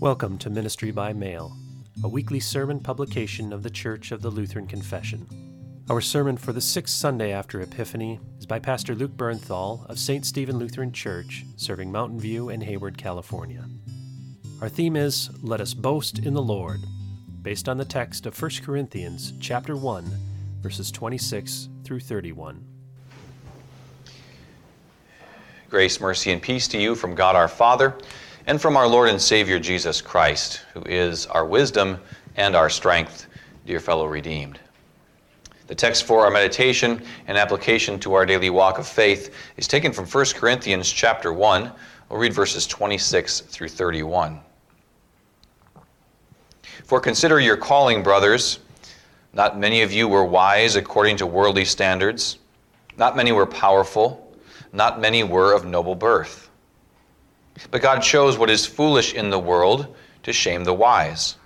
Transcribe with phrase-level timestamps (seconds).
[0.00, 1.56] Welcome to Ministry by Mail,
[2.02, 5.24] a weekly sermon publication of the Church of the Lutheran Confession.
[5.88, 10.26] Our sermon for the sixth Sunday after Epiphany is by Pastor Luke Bernthal of St.
[10.26, 13.64] Stephen Lutheran Church, serving Mountain View and Hayward, California.
[14.60, 16.80] Our theme is Let Us Boast in the Lord,
[17.42, 20.04] based on the text of 1 Corinthians chapter 1,
[20.60, 22.64] verses 26 through 31.
[25.70, 27.96] Grace, mercy, and peace to you from God our Father
[28.46, 31.98] and from our Lord and Savior Jesus Christ, who is our wisdom
[32.36, 33.26] and our strength,
[33.66, 34.58] dear fellow redeemed.
[35.66, 39.92] The text for our meditation and application to our daily walk of faith is taken
[39.92, 41.72] from 1 Corinthians chapter 1.
[42.10, 44.40] We'll read verses 26 through 31.
[46.84, 48.58] For consider your calling, brothers.
[49.32, 52.38] Not many of you were wise according to worldly standards.
[52.98, 54.36] Not many were powerful.
[54.74, 56.50] Not many were of noble birth.
[57.70, 61.36] But God shows what is foolish in the world to shame the wise.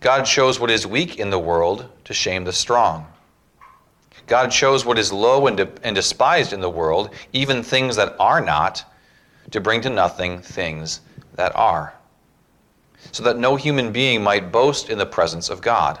[0.00, 3.06] God shows what is weak in the world to shame the strong.
[4.26, 8.14] God shows what is low and, de- and despised in the world, even things that
[8.18, 8.84] are not,
[9.50, 11.00] to bring to nothing things
[11.34, 11.92] that are,
[13.12, 16.00] so that no human being might boast in the presence of God.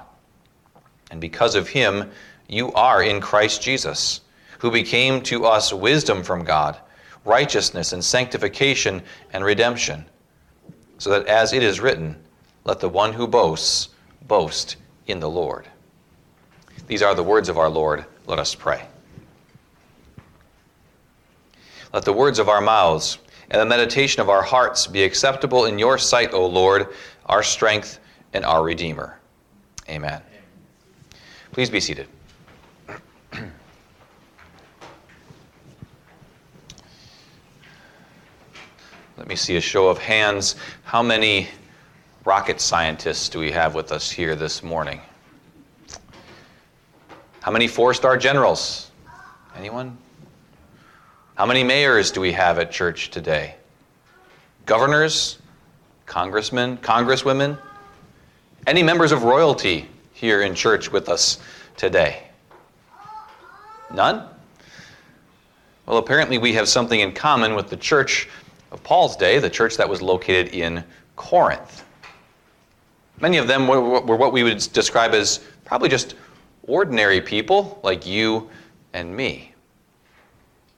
[1.10, 2.10] And because of him,
[2.48, 4.20] you are in Christ Jesus,
[4.60, 6.78] who became to us wisdom from God
[7.24, 10.04] righteousness and sanctification and redemption,
[10.98, 12.16] so that as it is written,
[12.64, 13.88] let the one who boasts
[14.26, 14.76] boast
[15.06, 15.66] in the Lord.
[16.86, 18.04] These are the words of our Lord.
[18.26, 18.86] Let us pray.
[21.92, 23.18] Let the words of our mouths
[23.50, 26.88] and the meditation of our hearts be acceptable in your sight, O Lord,
[27.26, 27.98] our strength
[28.32, 29.18] and our Redeemer.
[29.88, 30.22] Amen.
[31.52, 32.06] Please be seated.
[39.20, 40.56] Let me see a show of hands.
[40.82, 41.48] How many
[42.24, 44.98] rocket scientists do we have with us here this morning?
[47.40, 48.90] How many four star generals?
[49.54, 49.98] Anyone?
[51.34, 53.56] How many mayors do we have at church today?
[54.64, 55.36] Governors?
[56.06, 56.78] Congressmen?
[56.78, 57.58] Congresswomen?
[58.66, 61.40] Any members of royalty here in church with us
[61.76, 62.22] today?
[63.92, 64.26] None?
[65.84, 68.26] Well, apparently we have something in common with the church
[68.70, 70.84] of Paul's day, the church that was located in
[71.16, 71.84] Corinth.
[73.20, 76.14] Many of them were, were, what we would describe as probably just
[76.62, 78.48] ordinary people like you
[78.92, 79.54] and me.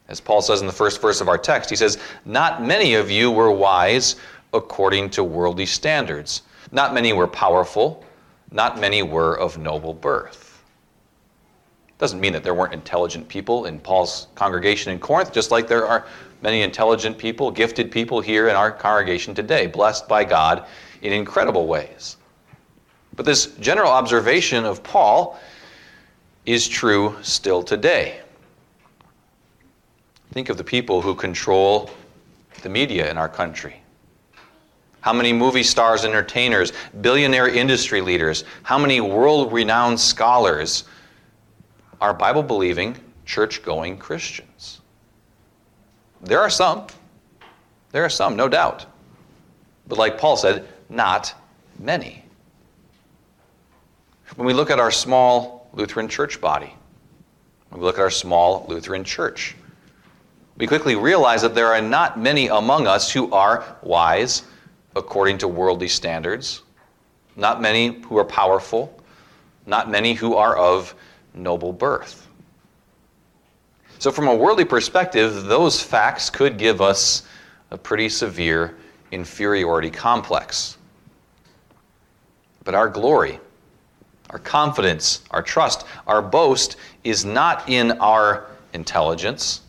[0.09, 3.11] As Paul says in the first verse of our text, he says, Not many of
[3.11, 4.17] you were wise
[4.53, 6.43] according to worldly standards.
[6.73, 8.05] Not many were powerful.
[8.51, 10.52] Not many were of noble birth.
[12.03, 15.87] Doesn't mean that there weren't intelligent people in Paul's congregation in Corinth, just like there
[15.87, 16.05] are
[16.41, 20.67] many intelligent people, gifted people here in our congregation today, blessed by God
[21.03, 22.17] in incredible ways.
[23.15, 25.39] But this general observation of Paul
[26.45, 28.19] is true still today.
[30.33, 31.89] Think of the people who control
[32.65, 33.81] the media in our country.
[35.03, 40.83] How many movie stars, entertainers, billionaire industry leaders, how many world renowned scholars
[42.03, 44.81] are Bible believing, church going Christians?
[46.21, 46.89] There are some.
[47.93, 48.87] There are some, no doubt.
[49.87, 51.33] But like Paul said, not
[51.79, 52.25] many.
[54.35, 56.75] When we look at our small Lutheran church body,
[57.69, 59.55] when we look at our small Lutheran church,
[60.57, 64.43] we quickly realize that there are not many among us who are wise
[64.97, 66.63] according to worldly standards,
[67.37, 69.01] not many who are powerful,
[69.67, 70.95] not many who are of
[71.35, 72.29] noble birth.
[73.99, 77.23] So, from a worldly perspective, those facts could give us
[77.71, 78.77] a pretty severe
[79.13, 80.77] inferiority complex.
[82.65, 83.39] But our glory,
[84.31, 89.61] our confidence, our trust, our boast is not in our intelligence,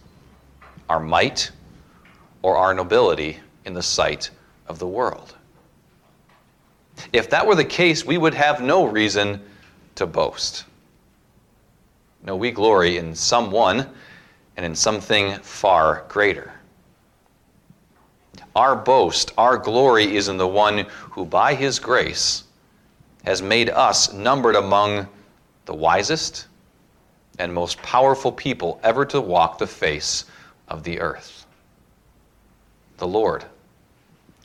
[0.89, 1.51] our might,
[2.41, 4.29] or our nobility in the sight
[4.67, 5.35] of the world.
[7.11, 9.41] If that were the case, we would have no reason
[9.95, 10.65] to boast.
[12.25, 13.87] No, we glory in someone
[14.55, 16.53] and in something far greater.
[18.55, 22.43] Our boast, our glory is in the one who, by his grace,
[23.25, 25.07] has made us numbered among
[25.65, 26.47] the wisest
[27.39, 30.25] and most powerful people ever to walk the face
[30.67, 31.45] of the earth.
[32.97, 33.43] The Lord,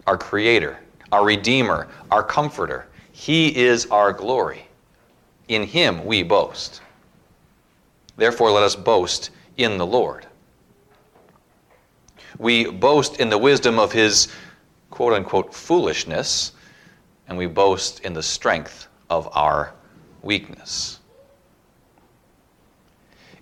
[0.07, 0.79] our Creator,
[1.13, 4.67] our Redeemer, our Comforter, He is our glory.
[5.49, 6.81] In Him we boast.
[8.19, 10.27] Therefore, let us boast in the Lord.
[12.37, 14.29] We boast in the wisdom of his
[14.91, 16.53] quote unquote foolishness
[17.29, 19.73] and we boast in the strength of our
[20.23, 20.99] weakness.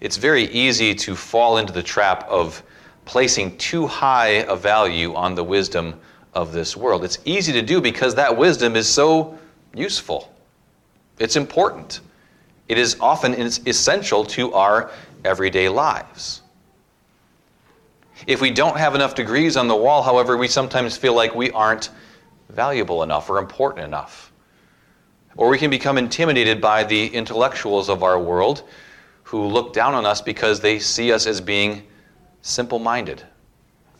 [0.00, 2.62] It's very easy to fall into the trap of
[3.06, 5.98] placing too high a value on the wisdom
[6.34, 7.02] of this world.
[7.02, 9.38] It's easy to do because that wisdom is so
[9.74, 10.34] useful,
[11.18, 12.00] it's important.
[12.68, 14.90] It is often essential to our
[15.24, 16.42] everyday lives.
[18.26, 21.50] If we don't have enough degrees on the wall, however, we sometimes feel like we
[21.50, 21.90] aren't
[22.48, 24.32] valuable enough or important enough.
[25.36, 28.62] Or we can become intimidated by the intellectuals of our world
[29.22, 31.86] who look down on us because they see us as being
[32.42, 33.22] simple minded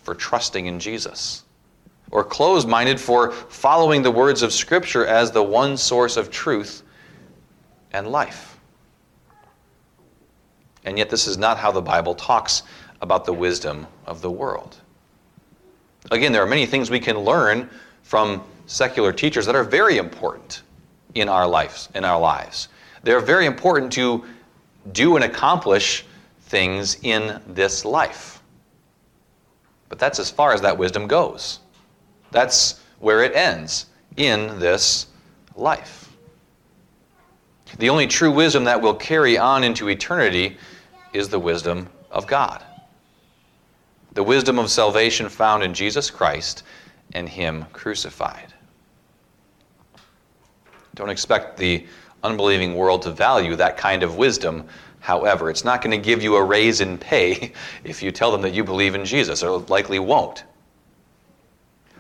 [0.03, 1.43] for trusting in Jesus,
[2.13, 6.85] or closed minded for following the words of Scripture as the one source of truth
[7.93, 8.56] and life.
[10.87, 12.63] And yet, this is not how the Bible talks
[13.03, 14.77] about the wisdom of the world.
[16.11, 17.69] Again, there are many things we can learn
[18.03, 20.63] from secular teachers that are very important
[21.15, 22.69] in our lives in our lives.
[23.03, 24.25] They're very important to
[24.93, 26.05] do and accomplish
[26.43, 28.43] things in this life.
[29.89, 31.61] But that's as far as that wisdom goes.
[32.31, 33.87] That's where it ends
[34.17, 35.07] in this
[35.57, 36.13] life.
[37.79, 40.57] The only true wisdom that will carry on into eternity
[41.17, 42.63] is the wisdom of God.
[44.13, 46.63] The wisdom of salvation found in Jesus Christ
[47.15, 48.53] and Him crucified.
[50.95, 51.87] Don't expect the
[52.23, 54.67] unbelieving world to value that kind of wisdom.
[55.01, 57.53] However, it's not going to give you a raise in pay
[57.85, 60.45] if you tell them that you believe in Jesus, or likely won't.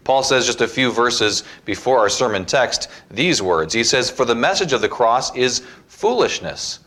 [0.05, 3.75] Paul says just a few verses before our sermon text these words.
[3.75, 6.79] He says, For the message of the cross is foolishness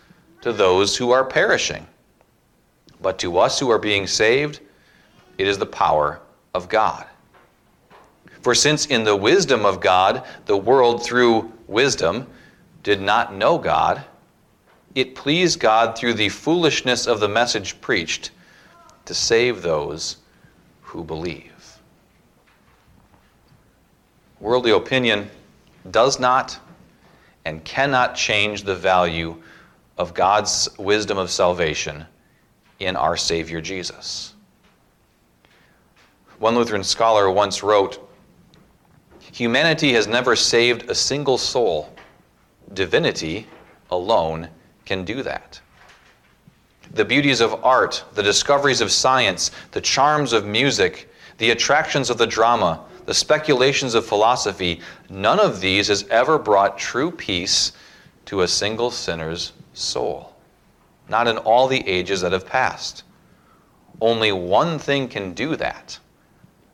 [0.41, 1.85] to those who are perishing,
[3.01, 4.59] but to us who are being saved,
[5.37, 6.19] it is the power
[6.53, 7.05] of God.
[8.41, 12.27] For since in the wisdom of God, the world through wisdom
[12.83, 14.03] did not know God,
[14.95, 18.31] it pleased God through the foolishness of the message preached
[19.05, 20.17] to save those
[20.81, 21.79] who believe.
[24.39, 25.29] Worldly opinion
[25.91, 26.57] does not
[27.45, 29.35] and cannot change the value
[29.97, 32.05] of God's wisdom of salvation
[32.79, 34.33] in our Savior Jesus.
[36.39, 38.05] One Lutheran scholar once wrote
[39.31, 41.93] Humanity has never saved a single soul.
[42.73, 43.47] Divinity
[43.91, 44.49] alone
[44.85, 45.59] can do that.
[46.93, 52.17] The beauties of art, the discoveries of science, the charms of music, the attractions of
[52.17, 57.73] the drama, the speculations of philosophy, none of these has ever brought true peace
[58.25, 60.33] to a single sinner's soul.
[61.09, 63.03] Not in all the ages that have passed.
[63.99, 65.99] Only one thing can do that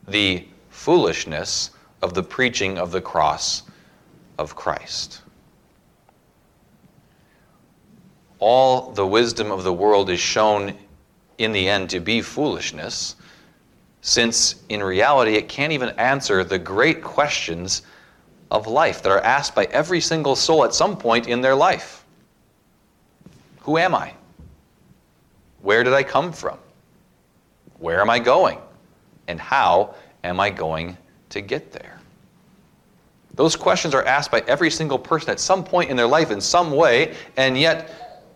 [0.06, 1.70] the foolishness
[2.02, 3.62] of the preaching of the cross
[4.38, 5.22] of Christ.
[8.38, 10.76] All the wisdom of the world is shown
[11.38, 13.16] in the end to be foolishness,
[14.02, 17.82] since in reality it can't even answer the great questions
[18.50, 22.04] of life that are asked by every single soul at some point in their life
[23.62, 24.12] Who am I?
[25.66, 26.58] Where did I come from?
[27.80, 28.60] Where am I going?
[29.26, 30.96] And how am I going
[31.30, 31.98] to get there?
[33.34, 36.40] Those questions are asked by every single person at some point in their life in
[36.40, 38.30] some way, and yet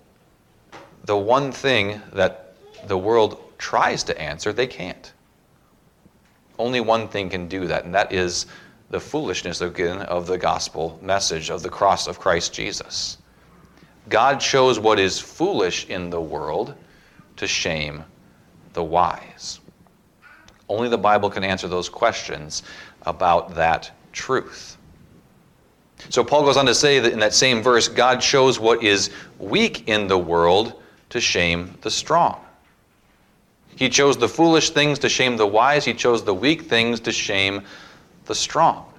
[1.04, 2.56] the one thing that
[2.88, 5.12] the world tries to answer, they can't.
[6.58, 8.46] Only one thing can do that, and that is
[8.90, 13.18] the foolishness again of the gospel message of the cross of Christ Jesus.
[14.08, 16.74] God shows what is foolish in the world
[17.40, 18.04] to shame
[18.74, 19.60] the wise.
[20.68, 22.62] Only the Bible can answer those questions
[23.02, 24.76] about that truth.
[26.10, 29.08] So Paul goes on to say that in that same verse, God shows what is
[29.38, 32.44] weak in the world to shame the strong.
[33.74, 37.12] He chose the foolish things to shame the wise, he chose the weak things to
[37.12, 37.62] shame
[38.26, 38.92] the strong.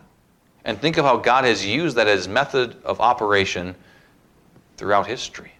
[0.65, 3.75] And think of how God has used that as method of operation
[4.77, 5.51] throughout history.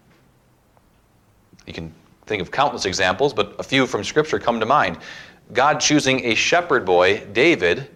[1.67, 1.93] You can
[2.25, 4.97] think of countless examples, but a few from Scripture come to mind.
[5.53, 7.89] God choosing a shepherd boy, David,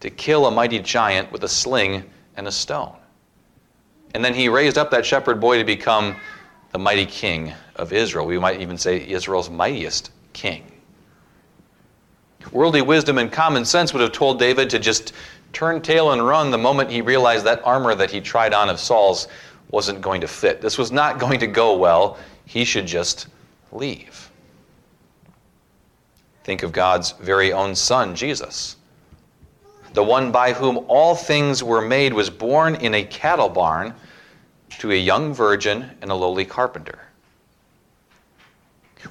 [0.00, 2.04] to kill a mighty giant with a sling
[2.36, 2.96] and a stone.
[4.14, 6.16] And then he raised up that shepherd boy to become
[6.72, 8.26] the mighty king of Israel.
[8.26, 10.70] We might even say Israel's mightiest king.
[12.52, 15.12] Worldly wisdom and common sense would have told David to just
[15.52, 18.80] turn tail and run the moment he realized that armor that he tried on of
[18.80, 19.28] Saul's
[19.70, 20.60] wasn't going to fit.
[20.60, 22.18] This was not going to go well.
[22.50, 23.28] He should just
[23.70, 24.28] leave.
[26.42, 28.74] Think of God's very own Son, Jesus.
[29.92, 33.94] the one by whom all things were made, was born in a cattle barn
[34.78, 36.98] to a young virgin and a lowly carpenter.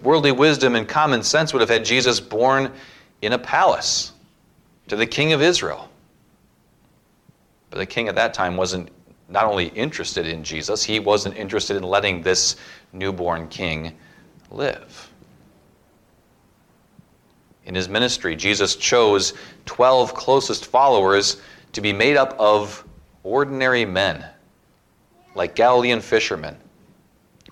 [0.04, 2.72] Worldly wisdom and common sense would have had Jesus born
[3.22, 4.12] in a palace
[4.88, 5.90] to the king of Israel.
[7.70, 8.90] But the king at that time wasn't
[9.30, 12.56] not only interested in Jesus, he wasn't interested in letting this
[12.92, 13.96] newborn king
[14.52, 15.10] live.
[17.66, 19.34] In his ministry, Jesus chose
[19.66, 21.42] 12 closest followers
[21.74, 22.84] to be made up of
[23.24, 24.26] ordinary men,
[25.36, 26.58] like Galilean fishermen,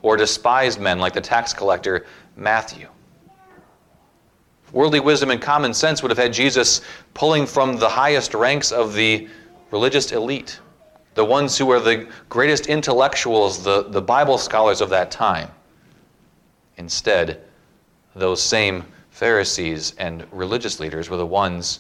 [0.02, 2.88] or despised men like the tax collector Matthew.
[4.72, 6.82] Worldly wisdom and common sense would have had Jesus
[7.14, 9.28] pulling from the highest ranks of the
[9.72, 10.60] religious elite,
[11.18, 15.50] the ones who were the greatest intellectuals, the, the Bible scholars of that time.
[16.78, 17.42] Instead,
[18.16, 21.80] those same Pharisees and religious leaders were the ones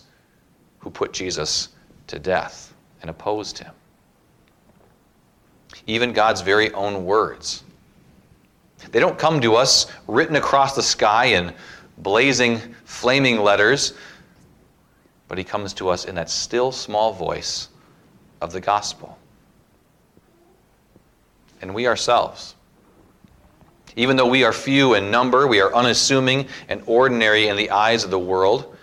[0.79, 1.69] who put Jesus
[2.07, 3.71] to death and opposed him.
[5.85, 7.63] Even God's very own words.
[8.91, 11.53] They don't come to us written across the sky in
[11.99, 13.93] blazing, flaming letters,
[15.27, 17.69] but He comes to us in that still small voice
[18.41, 19.15] of the gospel.
[21.67, 22.55] And we ourselves,
[23.97, 28.05] even though we are few in number, we are unassuming and ordinary in the eyes
[28.05, 28.73] of the world,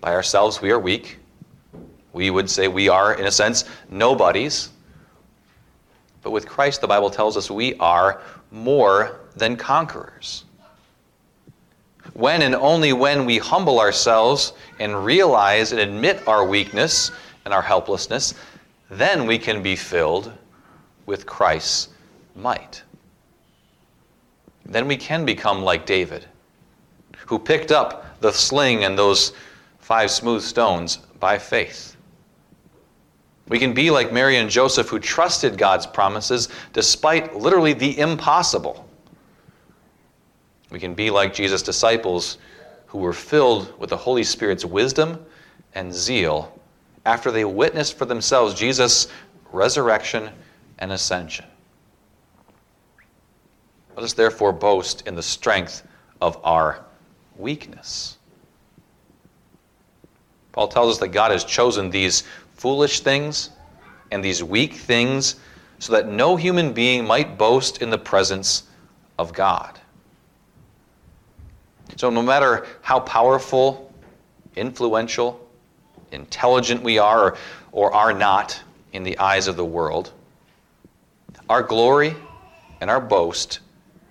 [0.00, 1.18] by ourselves we are weak.
[2.14, 4.70] We would say we are, in a sense, nobodies.
[6.22, 10.46] But with Christ, the Bible tells us we are more than conquerors.
[12.14, 17.10] When and only when we humble ourselves and realize and admit our weakness
[17.44, 18.32] and our helplessness,
[18.88, 20.32] then we can be filled
[21.06, 21.88] with Christ's
[22.34, 22.82] might.
[24.66, 26.24] Then we can become like David,
[27.26, 29.32] who picked up the sling and those
[29.78, 31.96] five smooth stones by faith.
[33.48, 38.88] We can be like Mary and Joseph, who trusted God's promises despite literally the impossible.
[40.70, 42.38] We can be like Jesus' disciples,
[42.86, 45.24] who were filled with the Holy Spirit's wisdom
[45.74, 46.58] and zeal
[47.04, 49.08] after they witnessed for themselves Jesus'
[49.52, 50.30] resurrection
[50.78, 51.46] and ascension.
[53.96, 55.86] Let us therefore boast in the strength
[56.20, 56.84] of our
[57.36, 58.18] weakness.
[60.52, 63.50] Paul tells us that God has chosen these foolish things
[64.10, 65.36] and these weak things
[65.78, 68.64] so that no human being might boast in the presence
[69.18, 69.78] of God.
[71.96, 73.92] So, no matter how powerful,
[74.56, 75.44] influential,
[76.12, 77.36] intelligent we are or,
[77.72, 78.60] or are not
[78.92, 80.12] in the eyes of the world,
[81.48, 82.16] our glory
[82.80, 83.60] and our boast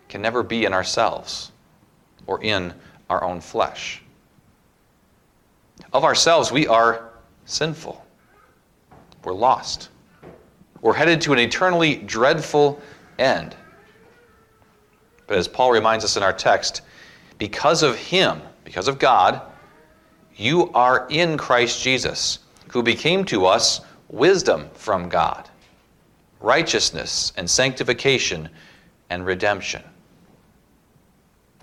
[0.09, 1.51] can never be in ourselves
[2.27, 2.73] or in
[3.09, 4.01] our own flesh.
[5.91, 7.09] Of ourselves, we are
[7.45, 8.05] sinful.
[9.23, 9.89] We're lost.
[10.81, 12.81] We're headed to an eternally dreadful
[13.17, 13.55] end.
[15.27, 16.81] But as Paul reminds us in our text,
[17.37, 19.41] because of Him, because of God,
[20.35, 25.49] you are in Christ Jesus, who became to us wisdom from God,
[26.43, 28.49] righteousness and sanctification
[29.09, 29.81] and redemption.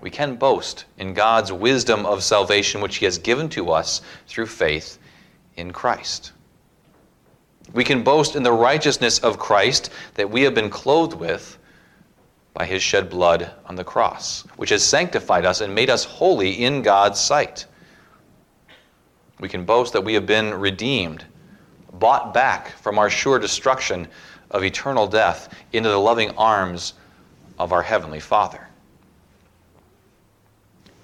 [0.01, 4.47] We can boast in God's wisdom of salvation, which He has given to us through
[4.47, 4.97] faith
[5.55, 6.33] in Christ.
[7.73, 11.57] We can boast in the righteousness of Christ that we have been clothed with
[12.53, 16.63] by his shed blood on the cross, which has sanctified us and made us holy
[16.63, 17.65] in God's sight.
[19.39, 21.23] We can boast that we have been redeemed,
[21.93, 24.07] bought back from our sure destruction
[24.51, 26.93] of eternal death into the loving arms
[27.57, 28.67] of our Heavenly Father.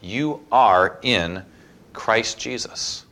[0.01, 1.43] You are in
[1.93, 3.05] Christ Jesus.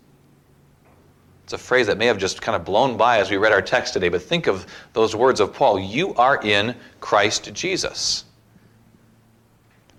[1.43, 3.61] It's a phrase that may have just kind of blown by as we read our
[3.61, 5.79] text today, but think of those words of Paul.
[5.79, 8.25] You are in Christ Jesus.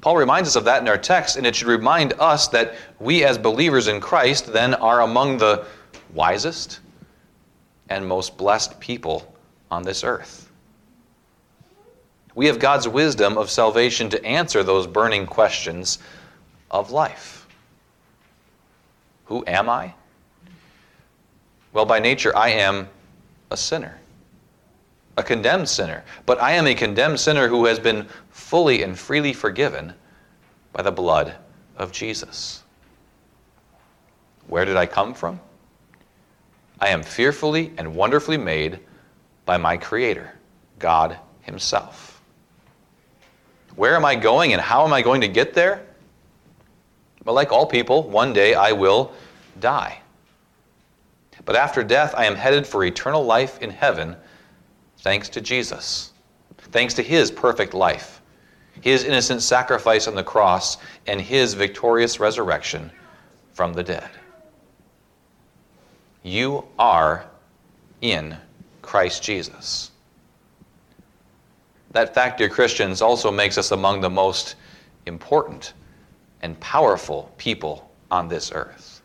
[0.01, 3.25] Paul reminds us of that in our text, and it should remind us that we,
[3.25, 5.67] as believers in Christ, then are among the
[6.15, 6.81] wisest
[7.89, 9.36] and most blessed people
[9.77, 10.51] on this earth.
[12.35, 15.99] We have God's wisdom of salvation to answer those burning questions
[16.71, 17.47] of life.
[19.27, 19.93] Who am I?
[21.75, 22.89] Well, by nature, I am
[23.51, 23.99] a sinner,
[25.19, 26.05] a condemned sinner.
[26.25, 29.93] But I am a condemned sinner who has been fully and freely forgiven
[30.73, 31.35] by the blood
[31.77, 32.63] of Jesus.
[34.47, 35.39] Where did I come from?
[36.81, 38.81] I am fearfully and wonderfully made
[39.47, 40.31] by my Creator,
[40.79, 42.21] God Himself.
[43.77, 45.87] Where am I going and how am I going to get there?
[47.25, 49.13] Well, like all people, one day I will
[49.61, 50.01] die.
[51.45, 54.17] But after death, I am headed for eternal life in heaven,
[54.99, 56.13] thanks to Jesus,
[56.59, 58.21] thanks to his perfect life,
[58.81, 62.91] his innocent sacrifice on the cross, and his victorious resurrection
[63.53, 64.11] from the dead.
[66.23, 67.27] You are
[68.01, 68.37] in
[68.87, 69.91] Christ Jesus.
[71.91, 74.55] That fact, dear Christians, also makes us among the most
[75.07, 75.73] important
[76.43, 79.03] and powerful people on this earth.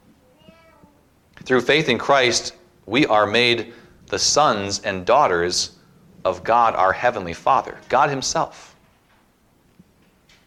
[1.43, 2.53] Through faith in Christ,
[2.85, 3.73] we are made
[4.07, 5.77] the sons and daughters
[6.23, 8.75] of God, our Heavenly Father, God Himself.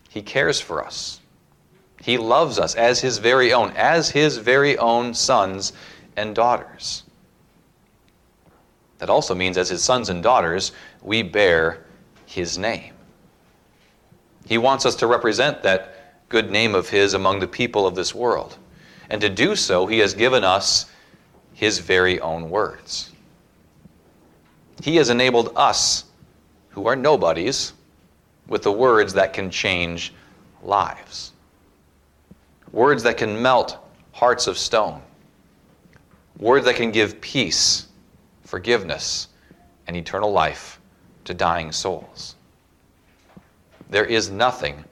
[0.09, 1.21] He cares for us.
[2.01, 5.73] He loves us as His very own, as His very own sons
[6.17, 7.03] and daughters.
[8.99, 10.73] That also means, as His sons and daughters,
[11.03, 11.85] we bear
[12.27, 12.95] His name.
[14.47, 18.15] He wants us to represent that good name of His among the people of this
[18.15, 18.57] world.
[19.11, 20.87] And to do so, He has given us
[21.53, 23.13] His very own words.
[24.83, 26.05] He has enabled us,
[26.71, 27.73] who are nobodies,
[28.49, 30.13] with the words that can change
[30.63, 31.33] lives.
[32.73, 33.79] Words that can melt
[34.13, 35.01] hearts of stone.
[36.39, 37.87] Words that can give peace,
[38.55, 39.27] forgiveness,
[39.89, 40.81] and eternal life
[41.25, 42.37] to dying souls.
[43.91, 44.85] There is nothing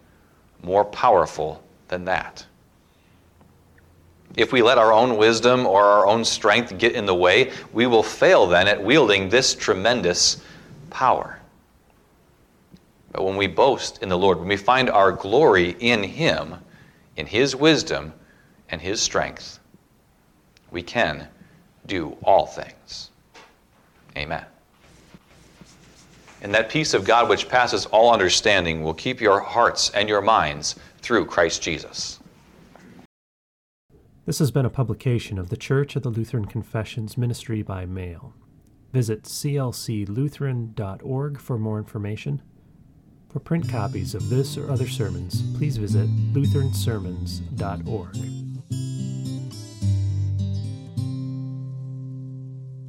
[0.64, 2.44] more powerful than that.
[4.36, 7.86] If we let our own wisdom or our own strength get in the way, we
[7.86, 10.42] will fail then at wielding this tremendous
[10.90, 11.38] power.
[13.12, 16.56] But when we boast in the Lord, when we find our glory in Him,
[17.16, 18.12] in His wisdom
[18.70, 19.60] and His strength,
[20.72, 21.28] we can
[21.86, 23.10] do all things.
[24.16, 24.44] Amen.
[26.42, 30.20] And that peace of God which passes all understanding will keep your hearts and your
[30.20, 32.18] minds through Christ Jesus.
[34.26, 38.34] This has been a publication of the Church of the Lutheran Confessions Ministry by Mail.
[38.92, 42.42] Visit clclutheran.org for more information.
[43.30, 48.51] For print copies of this or other sermons, please visit lutheransermons.org.